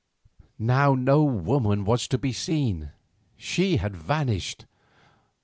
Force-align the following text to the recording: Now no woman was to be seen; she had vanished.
Now 0.57 0.95
no 0.95 1.23
woman 1.23 1.85
was 1.85 2.07
to 2.07 2.17
be 2.17 2.33
seen; 2.33 2.89
she 3.37 3.77
had 3.77 3.95
vanished. 3.95 4.65